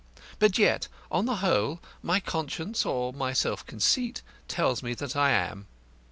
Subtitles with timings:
[0.39, 5.29] But yet on the whole my conscience or my self conceit tells me that I
[5.29, 5.67] am.